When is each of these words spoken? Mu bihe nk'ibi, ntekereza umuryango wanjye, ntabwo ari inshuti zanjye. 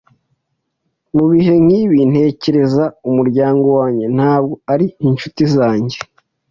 Mu 1.15 1.25
bihe 1.31 1.55
nk'ibi, 1.63 1.99
ntekereza 2.11 2.85
umuryango 3.09 3.67
wanjye, 3.77 4.05
ntabwo 4.15 4.53
ari 4.73 4.85
inshuti 5.07 5.41
zanjye. 5.55 5.97